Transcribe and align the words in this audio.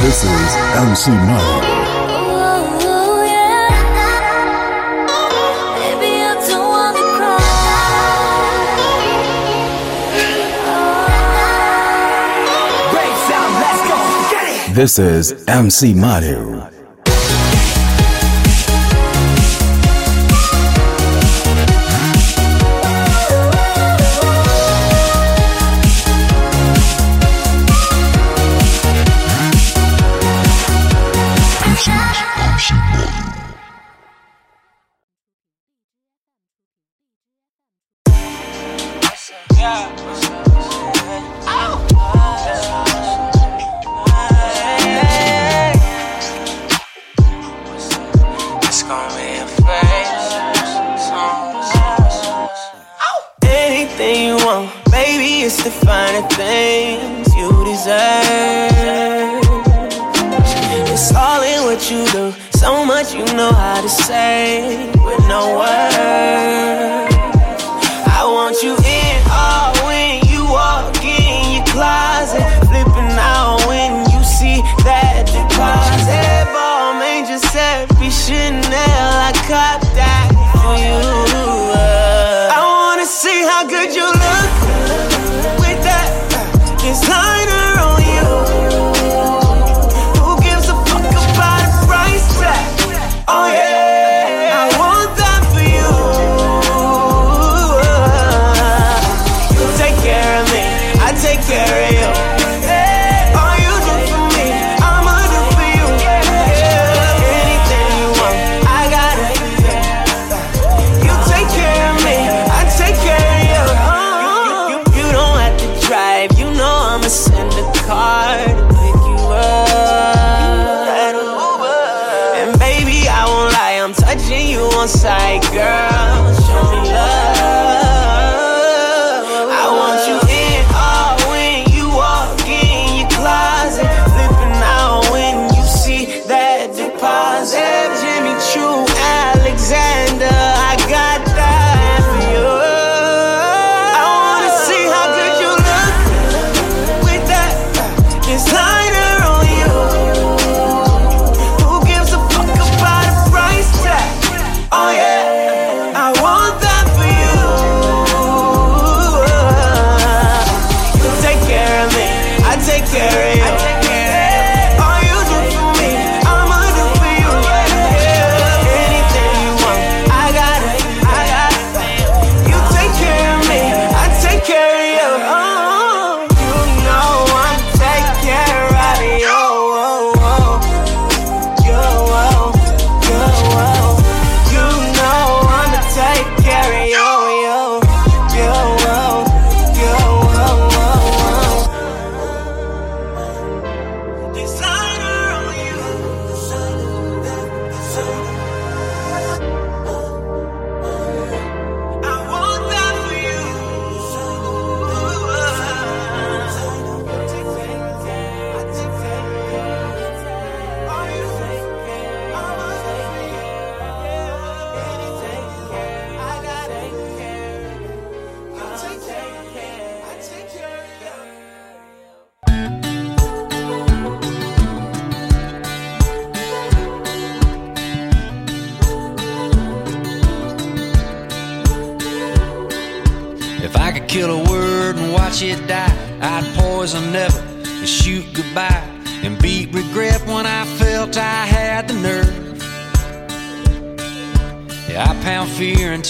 This 0.00 0.24
is 0.24 0.56
MC 0.74 1.10
Money. 1.10 1.82
This 14.74 14.98
is 14.98 15.44
MC 15.46 15.92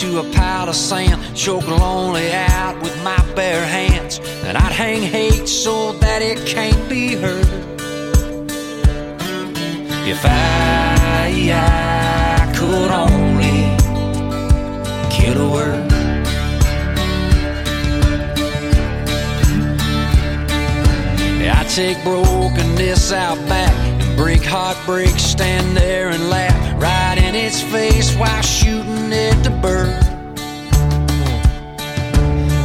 to 0.03 0.19
a 0.19 0.25
pile 0.33 0.69
of 0.69 0.75
sand, 0.75 1.37
choke 1.37 1.69
lonely 1.69 2.33
out 2.33 2.75
with 2.83 2.97
my 3.05 3.17
bare 3.37 3.65
hands. 3.65 4.19
And 4.43 4.59
I'd 4.59 4.73
hang 4.73 5.01
hate 5.01 5.47
so 5.47 5.93
that 5.93 6.21
it 6.23 6.45
can't 6.45 6.89
be 6.89 7.15
heard. 7.15 7.47
If 10.05 10.21
I, 10.25 11.53
I 11.55 12.53
could 12.57 12.91
only 12.91 13.59
kill 15.15 15.41
a 15.41 15.53
word. 15.53 15.93
I 21.61 21.65
take 21.77 22.03
brokenness 22.03 23.13
out 23.13 23.39
back 23.49 23.73
and 24.03 24.17
break 24.17 24.43
heartbreak, 24.43 25.17
stand 25.17 25.77
there 25.77 26.09
and 26.09 26.29
laugh. 26.29 26.83
Right 26.83 27.02
in 27.35 27.47
its 27.47 27.63
face 27.63 28.15
while 28.15 28.43
shooting 28.43 29.11
at 29.11 29.43
the 29.43 29.51
bird. 29.63 30.05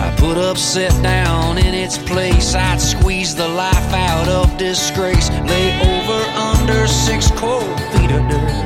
I 0.02 0.14
put 0.18 0.38
upset 0.38 0.92
down 1.02 1.58
in 1.58 1.74
its 1.74 1.98
place. 1.98 2.54
I'd 2.54 2.82
squeeze 2.82 3.34
the 3.34 3.48
life 3.48 3.94
out 3.94 4.28
of 4.28 4.58
disgrace. 4.58 5.30
Lay 5.30 5.70
over 5.94 6.20
under 6.52 6.86
six 6.86 7.32
cold 7.32 7.80
feet 7.92 8.12
of 8.12 8.28
dirt. 8.30 8.66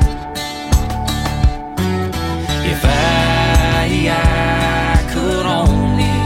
If 2.66 2.84
I, 2.84 4.08
I 4.10 4.98
could 5.12 5.46
only 5.46 6.16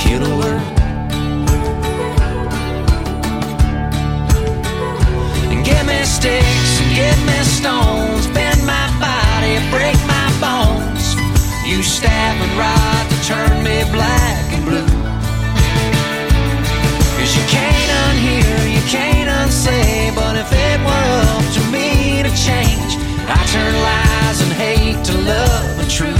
kill 0.00 0.22
a 0.22 0.34
bird. 0.40 0.62
Get 5.64 5.84
me 5.84 6.04
sticks 6.04 6.80
and 6.80 6.94
get 6.94 7.18
me 7.26 7.42
stones. 7.42 8.09
You 12.00 12.06
stab 12.06 12.40
and 12.40 12.58
rod 12.58 13.10
to 13.10 13.16
turn 13.28 13.62
me 13.62 13.84
black 13.92 14.52
and 14.54 14.64
blue. 14.64 14.86
Cause 17.18 17.36
you 17.36 17.44
can't 17.46 17.90
unhear, 18.04 18.74
you 18.74 18.80
can't 18.88 19.28
unsay, 19.28 20.10
but 20.14 20.34
if 20.34 20.50
it 20.50 20.80
were 20.80 21.12
up 21.36 21.44
to 21.56 21.60
me 21.70 22.22
to 22.22 22.30
change, 22.30 22.96
I 23.28 23.44
turn 23.52 23.74
lies 23.82 24.40
and 24.40 24.52
hate 24.52 25.04
to 25.04 25.12
love 25.12 25.78
and 25.78 25.90
truth. 25.90 26.19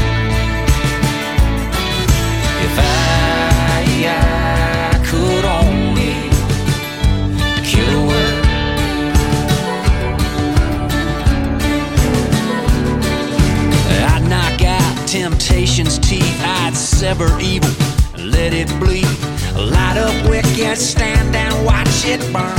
Temptation's 15.11 15.99
teeth. 15.99 16.41
I'd 16.45 16.77
sever 16.77 17.37
evil, 17.41 17.69
and 18.15 18.31
let 18.31 18.53
it 18.53 18.69
bleed. 18.79 19.09
Light 19.57 19.97
up 19.99 20.31
wicked, 20.31 20.79
stand 20.79 21.35
and 21.35 21.67
watch 21.67 22.05
it 22.05 22.21
burn. 22.33 22.55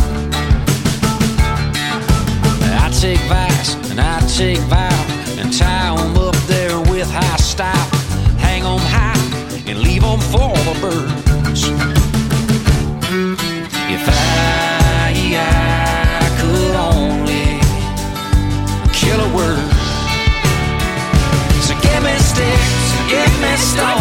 I 2.83 2.89
take 2.99 3.21
vice 3.29 3.75
and 3.89 4.01
I 4.01 4.19
take 4.27 4.59
vow 4.67 5.05
and 5.39 5.53
tie 5.57 5.95
'em 5.97 6.17
up 6.17 6.35
there 6.47 6.77
with 6.91 7.09
high 7.09 7.37
style. 7.37 7.89
Hang 8.37 8.63
'em 8.65 8.83
high 8.95 9.15
and 9.65 9.79
leave 9.79 10.03
'em 10.03 10.19
for 10.19 10.53
the 10.65 10.77
birds. 10.81 11.20
Give 23.61 24.00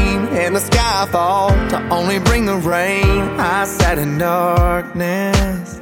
in 4.01 4.17
darkness, 4.17 5.79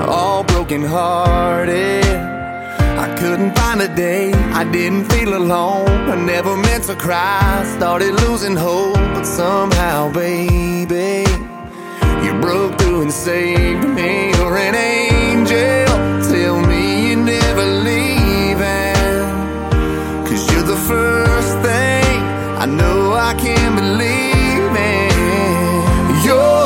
all 0.00 0.42
broken 0.42 0.82
hearted. 0.82 2.04
I 3.04 3.14
couldn't 3.16 3.56
find 3.56 3.80
a 3.80 3.88
day, 3.94 4.32
I 4.32 4.64
didn't 4.64 5.04
feel 5.12 5.36
alone. 5.36 5.88
I 6.10 6.16
never 6.16 6.56
meant 6.56 6.84
to 6.84 6.96
cry, 6.96 7.62
started 7.76 8.14
losing 8.24 8.56
hope, 8.56 8.96
but 9.14 9.24
somehow, 9.24 10.12
baby, 10.12 11.24
you 12.24 12.32
broke 12.40 12.78
through 12.80 13.02
and 13.02 13.12
saved 13.12 13.88
me. 13.88 14.32
You're 14.36 14.56
an 14.56 14.74
angel, 14.74 15.86
tell 16.32 16.60
me 16.66 17.10
you're 17.10 17.24
never 17.36 17.64
leaving. 17.88 19.22
Cause 20.26 20.42
you're 20.50 20.68
the 20.74 20.82
first 20.92 21.52
thing 21.66 22.14
I 22.64 22.66
know 22.66 23.12
I 23.12 23.34
can 23.34 23.76
believe 23.76 24.74
in. 24.94 26.24
You're 26.24 26.61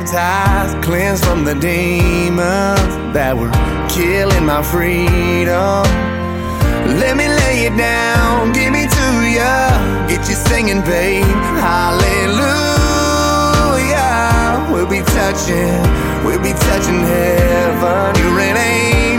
baptized, 0.00 0.82
cleansed 0.82 1.24
from 1.24 1.44
the 1.44 1.54
demons 1.54 2.96
that 3.12 3.36
were 3.36 3.50
killing 3.88 4.46
my 4.46 4.62
freedom. 4.62 5.84
Let 6.98 7.16
me 7.16 7.28
lay 7.28 7.66
it 7.66 7.76
down, 7.76 8.52
give 8.52 8.72
me 8.72 8.86
to 8.86 9.06
ya, 9.28 10.06
get 10.08 10.28
you 10.28 10.34
singing, 10.34 10.80
babe. 10.82 11.24
Hallelujah. 11.60 12.48
We'll 14.72 14.88
be 14.88 15.02
touching, 15.02 15.82
we'll 16.24 16.42
be 16.42 16.52
touching 16.52 17.00
heaven. 17.04 18.16
You're 18.20 18.40
an 18.40 18.56
angel, 18.56 19.09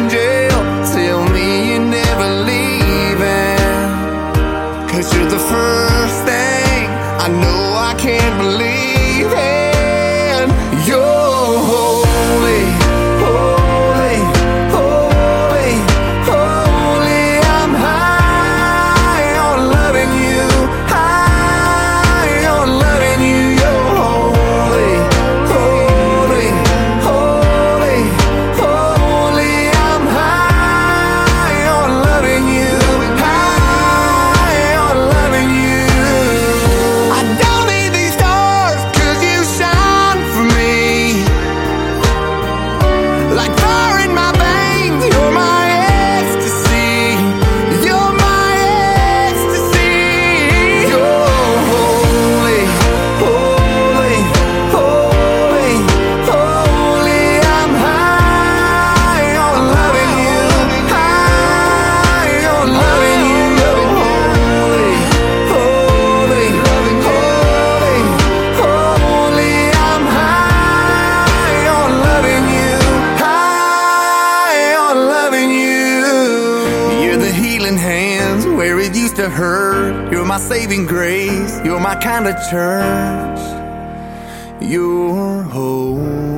You're 79.51 80.25
my 80.25 80.38
saving 80.38 80.86
grace. 80.86 81.60
You're 81.65 81.79
my 81.79 81.96
kind 81.96 82.25
of 82.25 82.36
church. 82.50 83.39
You're 84.62 85.43
home. 85.43 86.30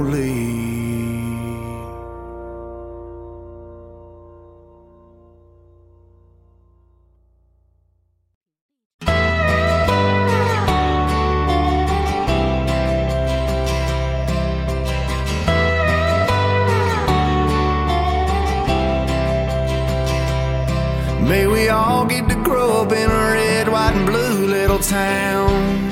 town. 24.89 25.89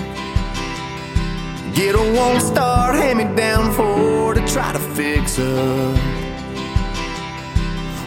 Get 1.74 1.96
a 1.96 2.14
one 2.14 2.42
star 2.42 2.94
hand 2.94 3.20
me 3.20 3.26
down 3.36 3.72
for 3.72 4.34
to 4.34 4.42
try 4.48 4.74
to 4.74 4.80
fix 4.80 5.40
up. 5.40 5.96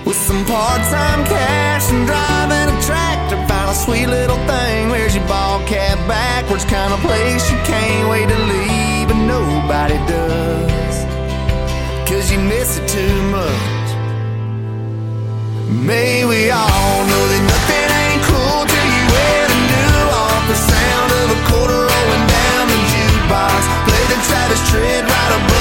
With 0.05 0.17
some 0.17 0.45
part 0.45 0.83
time 0.93 1.25
cash 1.25 1.91
and 1.91 2.07
driving 2.07 2.77
a 2.77 2.83
tractor, 2.83 3.37
find 3.49 3.71
a 3.71 3.75
sweet 3.75 4.07
little 4.07 4.37
thing. 4.47 4.91
Where's 4.91 5.17
your 5.17 5.27
ball 5.27 5.61
cap 5.67 5.97
backwards? 6.07 6.65
Kind 6.65 6.93
of 6.93 7.01
place 7.01 7.51
you 7.51 7.57
can't 7.65 8.09
wait 8.11 8.29
to 8.29 8.39
leave, 8.53 9.09
but 9.09 9.21
nobody 9.27 9.97
does. 10.07 10.97
Cause 12.09 12.31
you 12.31 12.39
miss 12.39 12.79
it 12.79 12.87
too 12.89 13.23
much. 13.31 13.89
May 15.71 16.25
we 16.27 16.51
all 16.51 17.07
know 17.09 17.27
that 17.29 17.43
nothing. 17.49 17.84
this 24.55 24.71
tread 24.71 25.05
right 25.05 25.45
above. 25.45 25.54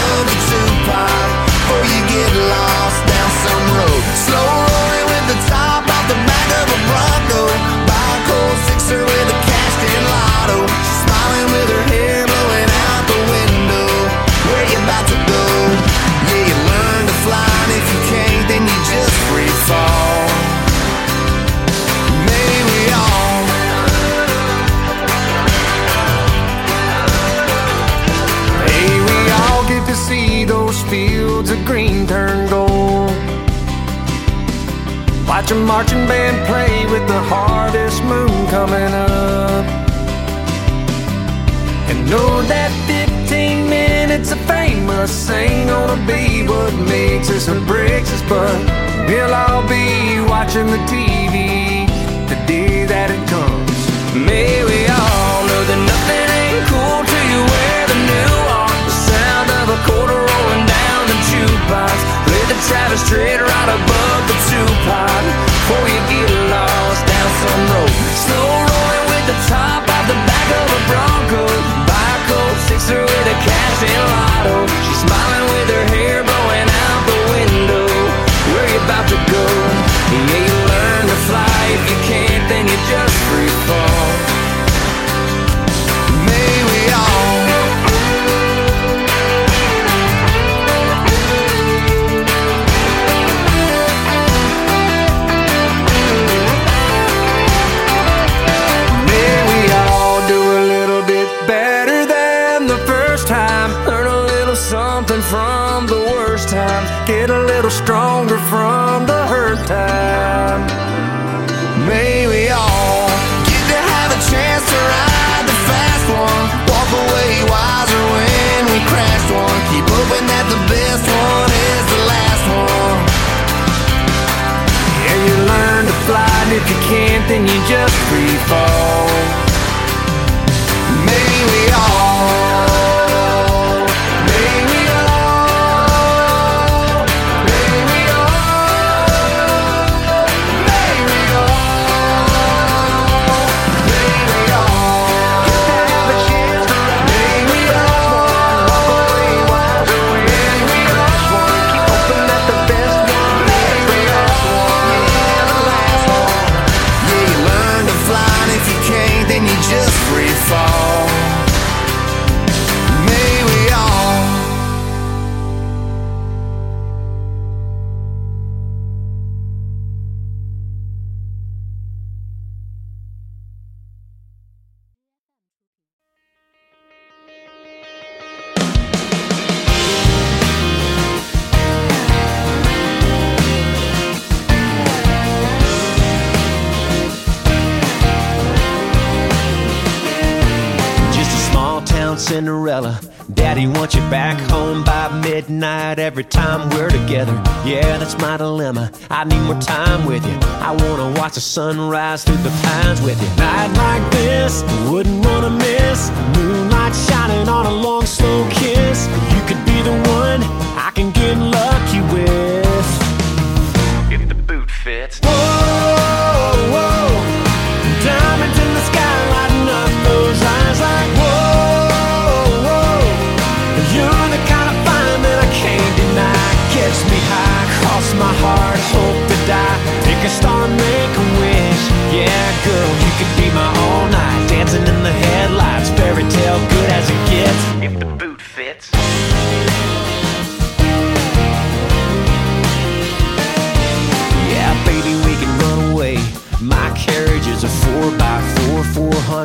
I 199.23 199.25
need 199.25 199.39
more 199.43 199.61
time 199.61 200.05
with 200.05 200.25
you. 200.27 200.37
I 200.59 200.71
wanna 200.71 201.17
watch 201.17 201.35
the 201.35 201.39
sunrise 201.39 202.25
through 202.25 202.43
the 202.43 202.49
pines 202.61 203.01
with 203.01 203.15
you. 203.21 203.29
Night 203.37 203.71
like 203.77 204.03
this, 204.11 204.63
wouldn't 204.91 205.25
wanna 205.25 205.49
miss. 205.49 206.11
Moonlight 206.35 206.93
shining 206.93 207.47
on 207.47 207.65
a 207.65 207.71
long, 207.71 208.05
slow 208.05 208.45
kiss. 208.49 209.07
You 209.33 209.41
could 209.47 209.63
be 209.63 209.81
the 209.81 209.95
one 210.19 210.43
I 210.75 210.91
can 210.93 211.11
get 211.11 211.37
in 211.37 211.51
love. 211.51 211.72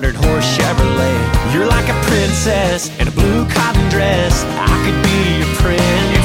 200 0.01 0.15
horse 0.15 0.57
Chevrolet. 0.57 1.53
You're 1.53 1.67
like 1.67 1.89
a 1.89 2.07
princess 2.07 2.89
in 3.01 3.09
a 3.09 3.11
blue 3.11 3.49
cotton 3.49 3.89
dress. 3.89 4.45
I 4.45 4.77
could 4.85 5.03
be 5.03 5.39
your 5.39 5.57
prince. 5.57 6.18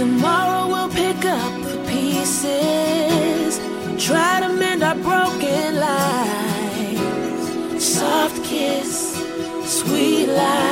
Tomorrow 0.00 0.66
we'll 0.68 0.88
pick 0.88 1.26
up 1.26 1.52
the 1.60 1.76
pieces, 1.86 3.60
try 4.02 4.40
to 4.40 4.48
mend 4.48 4.82
our 4.82 4.94
broken 4.94 5.78
lives. 5.78 7.04
Soft 7.84 8.42
kiss, 8.42 9.22
sweet 9.66 10.28
lies. 10.28 10.69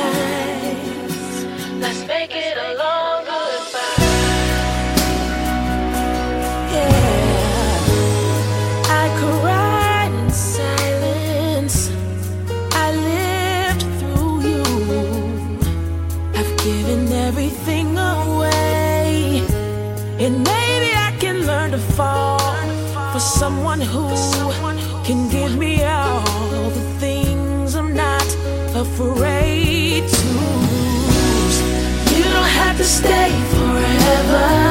stay 32.89 33.31
forever. 33.51 34.68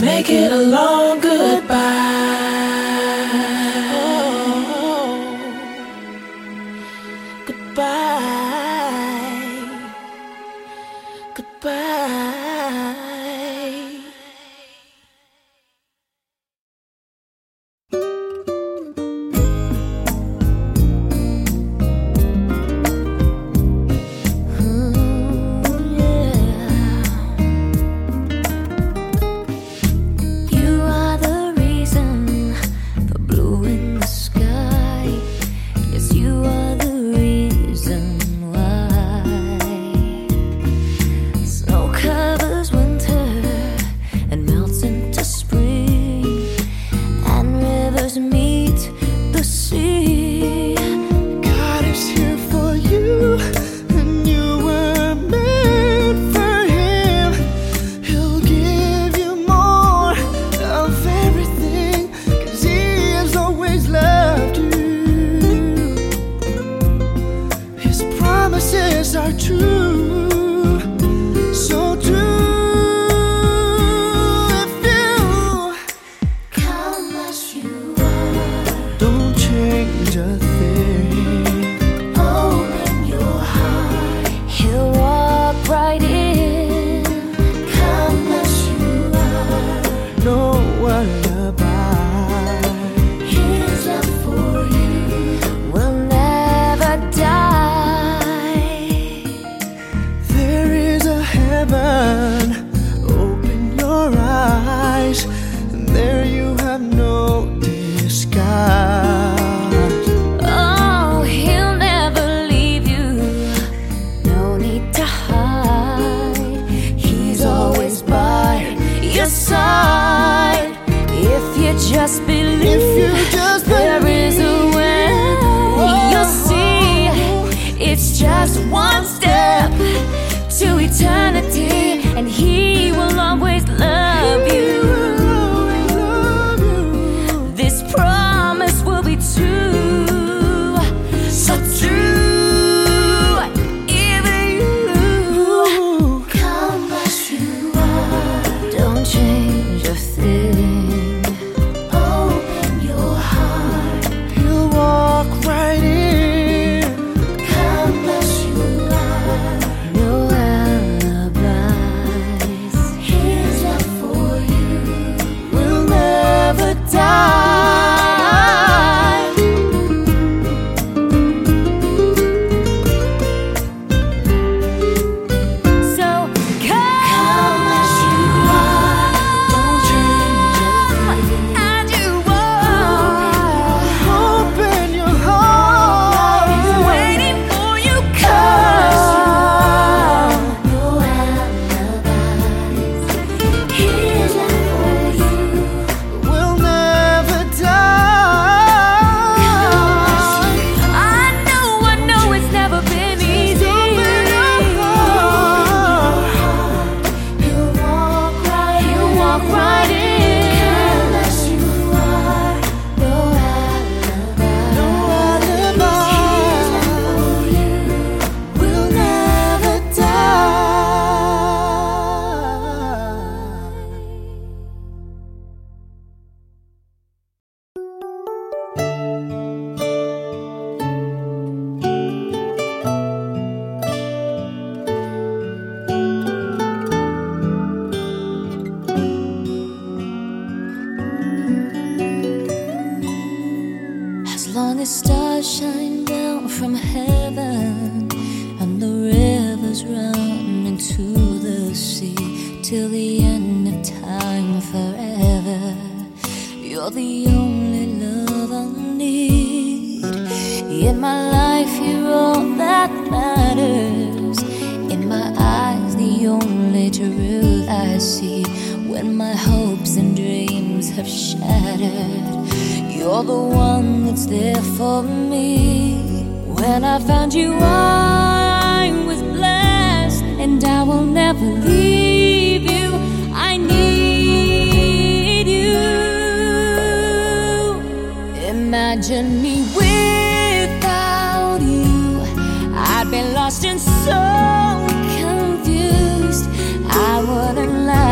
Let's 0.00 0.06
make 0.06 0.30
it 0.30 0.52
a 0.52 0.56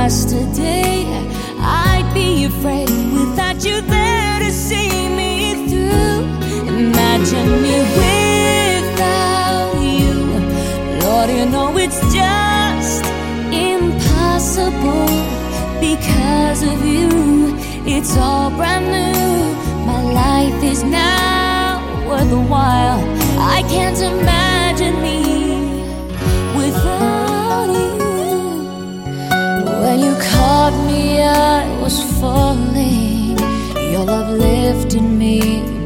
wouldn't 0.06 0.22
last 0.22 0.32
a 0.32 0.54
day. 0.54 1.04
I'd 1.58 2.08
be 2.14 2.44
afraid 2.44 2.88
without 3.12 3.64
you 3.64 3.80
there 3.80 4.38
to 4.38 4.50
see 4.52 4.90
me 5.20 5.66
through. 5.68 6.22
Imagine 6.68 7.50
me 7.62 7.76
without 7.98 9.74
you. 9.82 10.14
Lord, 11.02 11.30
you 11.30 11.46
know 11.46 11.76
it's 11.76 12.00
just 12.14 13.04
impossible 13.52 15.08
because 15.80 16.62
of 16.62 16.86
you. 16.86 17.56
It's 17.84 18.16
all 18.16 18.50
brand 18.50 18.86
new. 18.86 19.54
My 19.86 20.02
life 20.02 20.62
is 20.62 20.82
now 20.84 21.80
worth 22.08 22.30
a 22.30 22.44
while. 22.54 23.02
I 23.38 23.62
can't 23.68 24.00
imagine 24.00 24.75
was 31.96 32.20
falling. 32.20 33.38
Your 33.92 34.04
love 34.04 34.38
lifted 34.38 35.02
me 35.02 35.40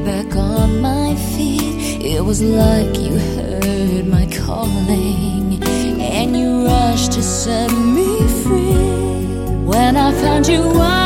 back 0.04 0.34
on 0.36 0.80
my 0.80 1.14
feet. 1.14 2.04
It 2.04 2.24
was 2.24 2.42
like 2.42 2.98
you 2.98 3.16
heard 3.36 4.06
my 4.06 4.26
calling 4.26 5.62
and 6.00 6.36
you 6.36 6.66
rushed 6.66 7.12
to 7.12 7.22
set 7.22 7.70
me 7.70 8.26
free. 8.42 8.90
When 9.70 9.96
I 9.96 10.12
found 10.22 10.48
you, 10.48 10.62
I 10.80 10.99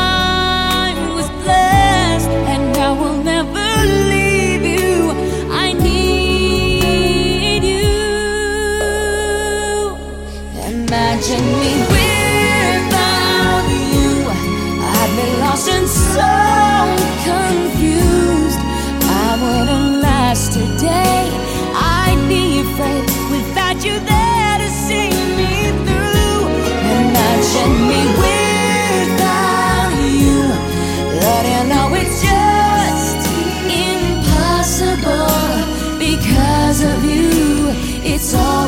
wouldn't 19.45 20.01
last 20.01 20.51
a 20.65 20.67
day. 20.77 21.21
I'd 22.01 22.21
be 22.27 22.43
afraid 22.65 23.05
without 23.33 23.77
you 23.87 23.95
there 24.13 24.55
to 24.63 24.69
see 24.85 25.09
me 25.39 25.53
through. 25.85 26.39
Imagine 27.01 27.73
me 27.91 28.01
without 28.23 29.93
you. 30.21 30.39
Lord, 31.19 31.45
you 31.53 31.63
know 31.71 31.87
it's 32.01 32.17
just 32.29 33.21
impossible 33.89 35.41
because 36.07 36.79
of 36.91 36.97
you. 37.13 37.29
It's 38.11 38.29
all 38.33 38.67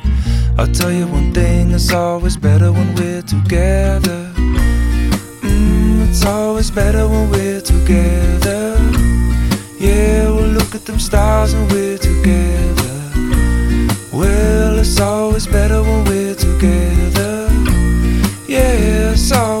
I'll 0.61 0.67
tell 0.67 0.91
you 0.91 1.07
one 1.07 1.33
thing, 1.33 1.71
it's 1.71 1.91
always 1.91 2.37
better 2.37 2.71
when 2.71 2.93
we're 2.93 3.23
together. 3.23 4.31
Mm, 5.41 6.07
it's 6.07 6.23
always 6.23 6.69
better 6.69 7.07
when 7.09 7.31
we're 7.31 7.61
together. 7.61 8.77
Yeah, 9.79 10.29
we'll 10.29 10.53
look 10.59 10.75
at 10.75 10.85
them 10.85 10.99
stars 10.99 11.53
and 11.53 11.65
we're 11.71 11.97
together. 11.97 12.93
Well, 14.13 14.77
it's 14.77 14.99
always 14.99 15.47
better 15.47 15.81
when 15.81 16.05
we're 16.05 16.35
together. 16.35 17.49
Yeah, 18.47 19.13
it's 19.13 19.31
always 19.31 19.60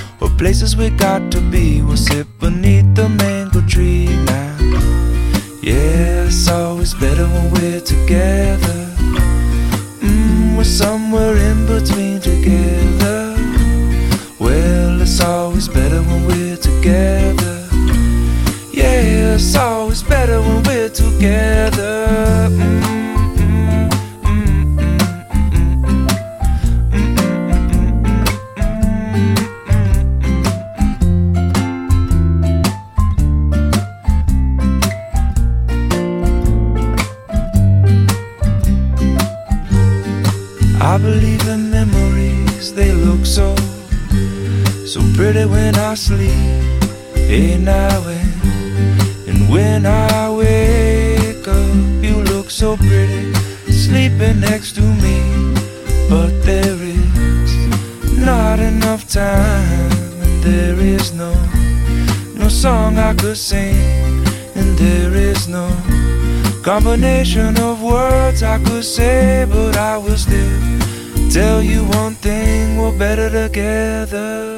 places 0.37 0.75
we 0.75 0.89
got 0.89 1.31
to 1.31 1.41
be. 1.51 1.81
We'll 1.81 1.97
sit 1.97 2.27
beneath 2.39 2.95
the 2.95 3.09
mango 3.09 3.61
tree 3.67 4.07
now. 4.25 4.57
Yeah, 5.61 6.25
it's 6.25 6.47
always 6.49 6.93
better 6.93 7.25
when 7.25 7.51
we're 7.51 7.81
together. 7.81 8.79
Mm, 10.01 10.57
we're 10.57 10.63
somewhere 10.63 11.35
in 11.37 11.65
between 11.65 12.19
together. 12.19 13.35
Well, 14.39 15.01
it's 15.01 15.21
always 15.21 15.67
better 15.67 16.01
when 16.01 16.25
we're 16.25 16.57
together. 16.57 17.67
Yeah, 18.73 19.35
it's 19.35 19.55
always 19.55 20.03
better 20.03 20.39
when 20.41 20.63
we're 20.63 20.89
together. 20.89 21.90
So 44.91 44.99
pretty 45.15 45.45
when 45.45 45.73
I 45.75 45.93
sleep. 45.93 46.29
Hey 47.15 47.57
now 47.57 48.03
and, 48.09 49.29
and 49.29 49.49
when 49.49 49.85
I 49.85 50.29
wake 50.29 51.47
up, 51.47 52.03
you 52.03 52.21
look 52.31 52.49
so 52.49 52.75
pretty, 52.75 53.33
sleeping 53.71 54.41
next 54.41 54.73
to 54.75 54.81
me. 54.81 55.17
But 56.09 56.31
there 56.43 56.75
is 56.75 58.19
not 58.19 58.59
enough 58.59 59.07
time, 59.07 59.91
and 60.23 60.43
there 60.43 60.77
is 60.77 61.13
no, 61.13 61.31
no 62.35 62.49
song 62.49 62.97
I 62.97 63.13
could 63.13 63.37
sing, 63.37 64.27
and 64.55 64.77
there 64.77 65.13
is 65.13 65.47
no 65.47 65.69
Combination 66.63 67.57
of 67.59 67.81
words 67.81 68.43
I 68.43 68.59
could 68.63 68.83
say, 68.83 69.47
but 69.49 69.77
I 69.77 69.97
will 69.97 70.17
still 70.17 70.59
tell 71.31 71.63
you 71.63 71.85
one 71.85 72.15
thing 72.15 72.77
we're 72.77 72.95
better 72.99 73.29
together. 73.29 74.50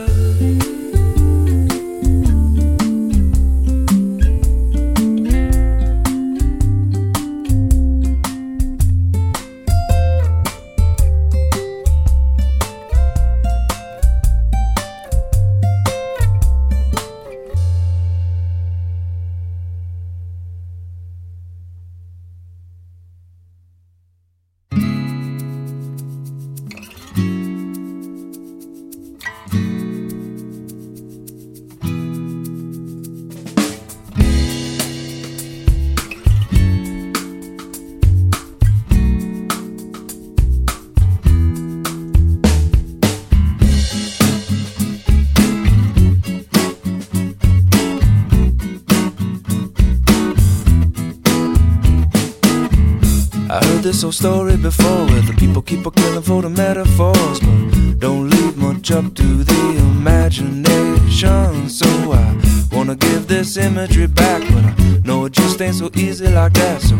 This 53.94 54.04
old 54.04 54.16
story 54.16 54.58
before 54.58 55.06
where 55.06 55.22
the 55.22 55.34
people 55.34 55.62
keep 55.62 55.86
a 55.86 55.92
killing 55.92 56.24
for 56.24 56.42
the 56.42 56.50
metaphors, 56.50 57.40
but 57.40 58.00
don't 58.00 58.28
leave 58.28 58.58
much 58.58 58.90
up 58.90 59.14
to 59.14 59.44
the 59.44 59.78
imagination. 59.78 61.70
So 61.70 61.86
I 62.12 62.36
wanna 62.72 62.96
give 62.96 63.28
this 63.28 63.56
imagery 63.56 64.08
back, 64.08 64.42
but 64.52 64.66
I 64.66 64.74
know 65.06 65.26
it 65.26 65.34
just 65.34 65.62
ain't 65.62 65.76
so 65.76 65.92
easy 65.96 66.28
like 66.28 66.54
that. 66.54 66.82
So 66.82 66.96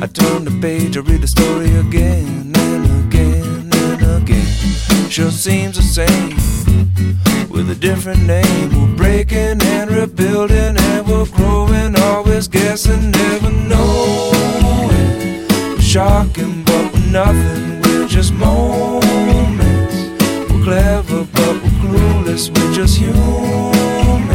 I 0.00 0.06
turn 0.06 0.46
the 0.46 0.56
page, 0.62 0.96
I 0.96 1.00
read 1.00 1.20
the 1.20 1.28
story 1.28 1.76
again 1.76 2.52
and 2.56 2.84
again 3.04 3.70
and 3.84 4.22
again. 4.22 5.10
Sure 5.10 5.30
seems 5.30 5.76
the 5.76 5.82
same 5.82 6.36
with 7.50 7.68
a 7.68 7.74
different 7.74 8.22
name. 8.22 8.68
We're 8.70 8.96
breaking 8.96 9.60
and 9.74 9.90
rebuilding, 9.90 10.78
and 10.88 11.06
we're 11.06 11.26
growing, 11.26 11.96
always 11.96 12.48
guessing, 12.48 13.10
never 13.10 13.50
knowing 13.68 14.39
shocking, 15.90 16.62
but 16.62 16.94
we're 16.94 17.10
nothing. 17.10 17.82
We're 17.82 18.06
just 18.06 18.32
moments. 18.32 19.96
We're 20.48 20.62
clever, 20.62 21.24
but 21.32 21.54
we're 21.62 21.78
clueless. 21.82 22.48
We're 22.56 22.72
just 22.72 22.96
human, 22.96 24.30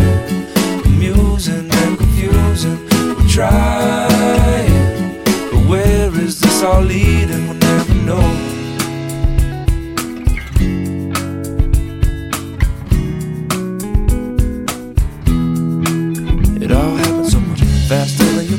amusing 0.83 1.71
and 1.71 1.97
confusing. 1.97 2.77
We're 3.15 3.29
trying, 3.29 5.23
but 5.23 5.65
where 5.69 6.13
is 6.19 6.41
this 6.41 6.61
all 6.61 6.81
leading? 6.81 7.24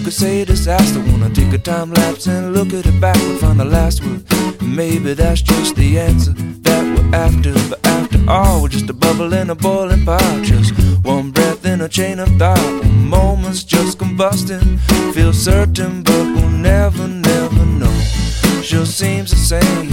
Could 0.07 0.14
say 0.14 0.45
disaster. 0.45 1.01
Wanna 1.01 1.31
take 1.31 1.53
a 1.53 1.59
time 1.59 1.92
lapse 1.92 2.29
and 2.29 2.55
look 2.55 2.73
at 2.73 2.87
it 2.87 3.01
backward, 3.01 3.40
find 3.40 3.59
the 3.59 3.64
last 3.64 4.05
word. 4.05 4.23
Maybe 4.62 5.14
that's 5.14 5.42
just 5.42 5.75
the 5.75 5.99
answer 5.99 6.31
that 6.66 6.83
we're 6.95 7.12
after. 7.12 7.53
But 7.69 7.85
after 7.85 8.21
all, 8.31 8.62
we're 8.62 8.69
just 8.69 8.88
a 8.88 8.92
bubble 8.92 9.33
in 9.33 9.51
a 9.51 9.57
boiling 9.57 10.05
pot. 10.05 10.45
Just 10.45 10.79
one 11.03 11.33
breath 11.33 11.66
in 11.66 11.81
a 11.81 11.88
chain 11.88 12.21
of 12.21 12.29
thought. 12.38 12.85
Moment's 12.85 13.64
just 13.64 13.99
combusting. 13.99 14.79
Feel 15.12 15.33
certain, 15.33 16.05
but 16.05 16.25
we'll 16.35 16.51
never, 16.51 17.09
never 17.09 17.66
know. 17.66 17.99
Sure 18.62 18.87
seems 18.87 19.31
the 19.33 19.42
same. 19.53 19.88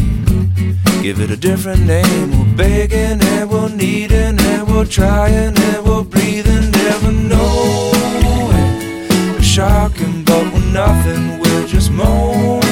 Give 1.02 1.22
it 1.22 1.32
a 1.32 1.38
different 1.38 1.88
name. 1.88 2.30
We're 2.38 2.56
begging 2.56 3.20
and 3.20 3.50
we're 3.50 3.70
needing 3.70 4.40
and 4.40 4.68
we're 4.68 4.86
trying 4.86 5.58
and 5.58 5.84
we're 5.84 6.04
breathing, 6.04 6.70
never 6.70 7.12
knowing. 7.12 7.53
Shocking, 9.54 10.24
but 10.24 10.52
we're 10.52 10.72
nothing. 10.72 11.38
We're 11.38 11.68
just 11.68 11.92
moments. 11.92 12.66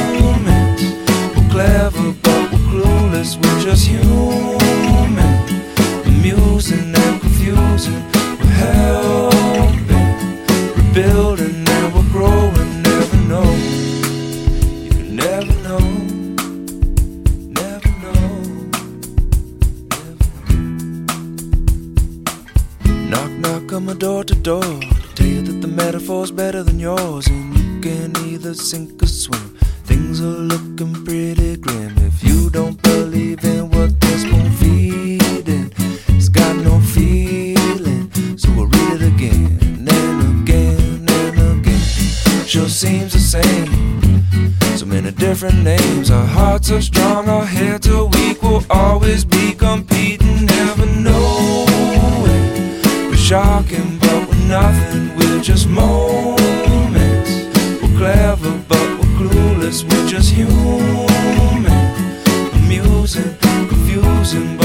We're 1.37 1.49
clever, 1.51 2.11
but 2.23 2.51
we're 2.51 2.57
clueless. 2.71 3.35
We're 3.35 3.61
just 3.61 3.87
human, 3.87 4.57
can 27.81 28.15
either 28.27 28.53
sink 28.53 29.01
or 29.01 29.07
swim. 29.07 29.57
Things 29.85 30.21
are 30.21 30.39
looking 30.51 30.93
pretty 31.03 31.57
grim 31.57 31.97
if 31.97 32.23
you 32.23 32.49
don't 32.51 32.79
believe 32.83 33.43
in 33.43 33.71
what 33.71 33.99
this 33.99 34.21
spoon 34.21 34.51
feeding. 34.51 35.73
It's 36.09 36.29
got 36.29 36.55
no 36.57 36.79
feeling, 36.79 38.11
so 38.37 38.49
I'll 38.51 38.67
read 38.67 39.01
it 39.01 39.13
again 39.13 39.57
and 39.89 40.41
again 40.41 41.05
and 41.09 41.59
again. 41.59 42.45
Sure 42.45 42.69
seems 42.69 43.13
the 43.13 43.19
same. 43.19 44.21
So 44.77 44.85
many 44.85 45.11
different 45.11 45.63
names. 45.63 46.11
Our 46.11 46.25
hearts 46.25 46.69
are 46.69 46.81
strong, 46.81 47.29
our 47.29 47.45
heads 47.45 47.87
are 47.87 48.05
weak. 48.05 48.43
We'll 48.43 48.63
always 48.69 49.25
be 49.25 49.53
competing, 49.53 50.45
never 50.45 50.85
knowing. 50.85 52.81
We're 53.09 53.15
shocking, 53.15 53.97
but 53.97 54.29
we're 54.29 54.47
nothing. 54.47 55.15
We're 55.15 55.41
just 55.41 55.67
moments. 55.67 56.30
Cause 59.71 59.85
we're 59.85 60.05
just 60.05 60.33
human, 60.33 61.07
amusing, 62.55 63.37
confusing. 63.39 64.60